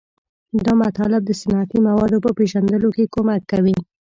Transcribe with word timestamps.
دا 0.63 0.73
مطالب 0.83 1.21
د 1.25 1.31
صنعتي 1.41 1.79
موادو 1.87 2.17
په 2.25 2.31
پیژندلو 2.37 2.89
کې 2.95 3.11
کومک 3.15 3.41
کوي. 3.51 3.77